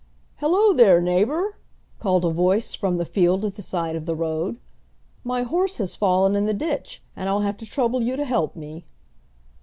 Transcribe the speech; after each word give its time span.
"Hello 0.37 0.73
there, 0.73 0.99
neighbor," 0.99 1.57
called 1.99 2.25
a 2.25 2.31
voice 2.31 2.73
from 2.73 2.97
the 2.97 3.05
field 3.05 3.45
at 3.45 3.53
the 3.53 3.61
side 3.61 3.95
of 3.95 4.07
the 4.07 4.15
road. 4.15 4.57
"My 5.23 5.43
horse 5.43 5.77
has 5.77 5.95
fallen 5.95 6.35
in 6.35 6.47
the 6.47 6.55
ditch, 6.55 7.03
and 7.15 7.29
I'll 7.29 7.41
have 7.41 7.57
to 7.57 7.67
trouble 7.67 8.01
you 8.01 8.15
to 8.15 8.25
help 8.25 8.55
me." 8.55 8.87